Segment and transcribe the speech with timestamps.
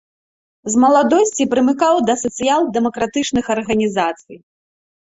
[0.75, 4.37] З маладосці прымыкаў да сацыял-дэмакратычных арганізацый.